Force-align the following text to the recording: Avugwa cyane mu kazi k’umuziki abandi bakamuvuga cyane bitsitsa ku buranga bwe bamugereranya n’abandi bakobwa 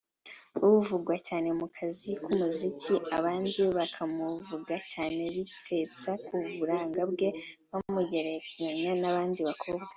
Avugwa 0.67 1.13
cyane 1.27 1.49
mu 1.59 1.67
kazi 1.75 2.11
k’umuziki 2.23 2.95
abandi 3.17 3.61
bakamuvuga 3.77 4.75
cyane 4.93 5.21
bitsitsa 5.35 6.11
ku 6.25 6.35
buranga 6.57 7.01
bwe 7.11 7.29
bamugereranya 7.71 8.91
n’abandi 9.01 9.39
bakobwa 9.49 9.87